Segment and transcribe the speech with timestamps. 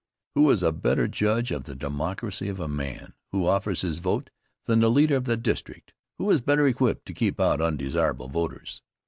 [0.33, 4.31] Who is a better judge of the Democracy of a man who offers his vote
[4.65, 5.93] than the leader of the district?
[6.17, 8.81] Who is better equipped to keep out undesirable voters?